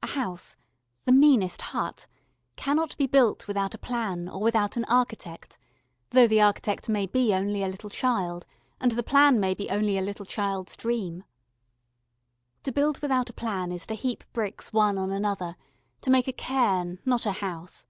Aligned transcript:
A 0.00 0.06
house 0.06 0.54
the 1.06 1.10
meanest 1.10 1.60
hut 1.60 2.06
cannot 2.54 2.96
be 2.98 3.08
built 3.08 3.48
without 3.48 3.74
a 3.74 3.78
plan 3.78 4.28
or 4.28 4.38
without 4.40 4.76
an 4.76 4.84
architect, 4.84 5.58
though 6.10 6.28
the 6.28 6.40
architect 6.40 6.88
may 6.88 7.04
be 7.04 7.34
only 7.34 7.64
a 7.64 7.66
little 7.68 7.90
child 7.90 8.46
and 8.80 8.92
the 8.92 9.02
plan 9.02 9.40
may 9.40 9.54
be 9.54 9.68
only 9.68 9.98
a 9.98 10.02
little 10.02 10.24
child's 10.24 10.76
dream. 10.76 11.24
To 12.62 12.70
build 12.70 13.00
without 13.00 13.28
a 13.28 13.32
plan 13.32 13.72
is 13.72 13.86
to 13.86 13.96
heap 13.96 14.22
bricks 14.32 14.72
one 14.72 14.98
on 14.98 15.10
another, 15.10 15.56
to 16.02 16.10
make 16.10 16.28
a 16.28 16.32
cairn, 16.32 17.00
not 17.04 17.26
a 17.26 17.32
house. 17.32 17.86